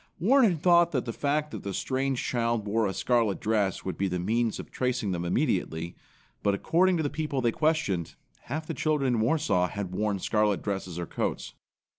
[0.17, 3.99] Warren had thought that the fact that the strange child wore a scarlet dress would
[3.99, 5.95] be the means of tracing them immediately;
[6.41, 10.63] but according to the people they questioned, half the children in Warsaw had worn scarlet
[10.63, 11.53] dresses or coats.